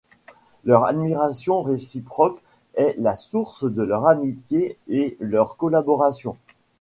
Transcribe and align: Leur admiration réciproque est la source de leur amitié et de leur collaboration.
Leur 0.65 0.85
admiration 0.85 1.61
réciproque 1.61 2.41
est 2.73 2.95
la 2.97 3.15
source 3.15 3.65
de 3.71 3.83
leur 3.83 4.07
amitié 4.07 4.75
et 4.87 5.15
de 5.21 5.25
leur 5.27 5.57
collaboration. 5.57 6.37